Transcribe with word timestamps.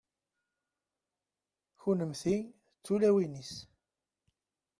kunemti 1.79 2.35
d 2.49 2.51
tulawin-is 2.83 3.53